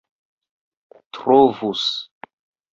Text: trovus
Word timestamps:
trovus 1.19 1.85